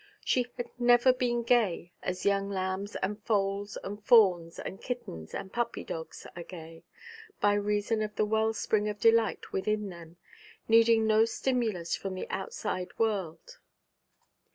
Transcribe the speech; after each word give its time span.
She 0.25 0.47
had 0.57 0.71
never 0.79 1.13
been 1.13 1.43
gay 1.43 1.91
as 2.01 2.25
young 2.25 2.49
lambs 2.49 2.95
and 3.03 3.21
foals 3.23 3.77
and 3.83 4.03
fawns 4.03 4.57
and 4.57 4.81
kittens 4.81 5.31
and 5.35 5.53
puppy 5.53 5.83
dogs 5.83 6.25
are 6.35 6.41
gay, 6.41 6.85
by 7.39 7.53
reason 7.53 8.01
of 8.01 8.15
the 8.15 8.25
well 8.25 8.51
spring 8.53 8.89
of 8.89 8.99
delight 8.99 9.51
within 9.51 9.89
them, 9.89 10.17
needing 10.67 11.05
no 11.05 11.25
stimulus 11.25 11.95
from 11.95 12.15
the 12.15 12.27
outside 12.31 12.97
world. 12.97 13.59